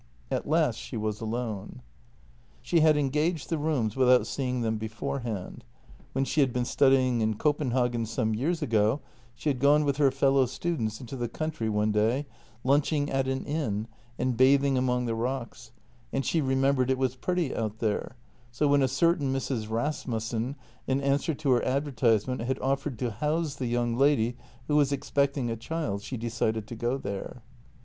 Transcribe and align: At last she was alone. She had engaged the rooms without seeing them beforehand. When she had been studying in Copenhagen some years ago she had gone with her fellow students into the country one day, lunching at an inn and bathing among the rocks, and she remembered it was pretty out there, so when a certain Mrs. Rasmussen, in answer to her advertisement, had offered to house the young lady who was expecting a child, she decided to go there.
At 0.31 0.49
last 0.49 0.77
she 0.79 0.97
was 0.97 1.21
alone. 1.21 1.83
She 2.63 2.79
had 2.79 2.97
engaged 2.97 3.49
the 3.51 3.59
rooms 3.59 3.95
without 3.95 4.25
seeing 4.25 4.61
them 4.61 4.79
beforehand. 4.79 5.63
When 6.13 6.25
she 6.25 6.41
had 6.41 6.51
been 6.51 6.65
studying 6.65 7.21
in 7.21 7.35
Copenhagen 7.35 8.07
some 8.07 8.33
years 8.33 8.63
ago 8.63 8.99
she 9.35 9.49
had 9.49 9.59
gone 9.59 9.85
with 9.85 9.97
her 9.97 10.09
fellow 10.09 10.47
students 10.47 10.99
into 11.01 11.15
the 11.15 11.29
country 11.29 11.69
one 11.69 11.91
day, 11.91 12.25
lunching 12.63 13.11
at 13.11 13.27
an 13.27 13.45
inn 13.45 13.87
and 14.17 14.35
bathing 14.35 14.75
among 14.75 15.05
the 15.05 15.13
rocks, 15.13 15.71
and 16.11 16.25
she 16.25 16.41
remembered 16.41 16.89
it 16.89 16.97
was 16.97 17.15
pretty 17.15 17.55
out 17.55 17.77
there, 17.77 18.15
so 18.51 18.67
when 18.67 18.81
a 18.81 18.87
certain 18.87 19.31
Mrs. 19.31 19.69
Rasmussen, 19.69 20.55
in 20.87 20.99
answer 20.99 21.35
to 21.35 21.51
her 21.51 21.63
advertisement, 21.63 22.41
had 22.41 22.57
offered 22.57 22.97
to 22.97 23.11
house 23.11 23.53
the 23.53 23.67
young 23.67 23.95
lady 23.95 24.35
who 24.67 24.75
was 24.75 24.91
expecting 24.91 25.51
a 25.51 25.55
child, 25.55 26.01
she 26.01 26.17
decided 26.17 26.65
to 26.65 26.75
go 26.75 26.97
there. 26.97 27.43